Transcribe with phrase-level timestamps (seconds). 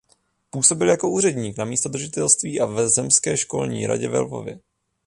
[0.49, 4.59] Působil jako úředník na místodržitelství a v zemské školní radě ve Lvově.